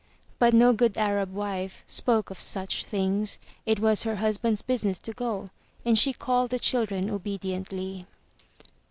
[0.39, 3.37] But no good Arab wife spoke of such things.
[3.67, 5.49] It was her husband's business to go,
[5.85, 8.07] and she called the children, obediently.